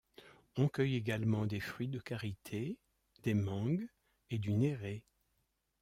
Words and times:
On 0.57 0.67
cueille 0.67 0.95
également 0.95 1.45
des 1.45 1.59
fruits 1.59 1.87
de 1.87 1.99
karité, 1.99 2.79
des 3.21 3.35
mangues 3.35 3.87
et 4.31 4.39
du 4.39 4.55
néré. 4.55 5.05